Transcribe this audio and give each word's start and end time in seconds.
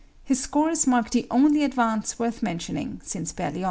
His 0.23 0.39
scores 0.39 0.87
mark 0.87 1.11
the 1.11 1.27
only 1.29 1.63
advance 1.63 2.17
worth 2.17 2.41
mentioning 2.41 3.01
since 3.03 3.31
Berlioz." 3.31 3.59